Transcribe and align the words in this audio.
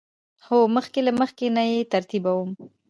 هو، 0.45 0.59
مخکې 0.75 0.99
له 1.07 1.11
مخکی 1.21 1.47
نه 1.55 1.63
یی 1.71 1.89
ترتیبوم 1.93 2.49